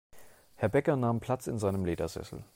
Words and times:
Herr 0.55 0.69
Bäcker 0.69 0.95
nahm 0.95 1.19
Platz 1.19 1.45
in 1.45 1.59
seinem 1.59 1.85
Ledersessel. 1.85 2.43